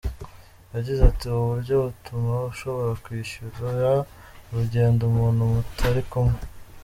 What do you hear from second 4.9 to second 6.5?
umuntu mutari kumwe.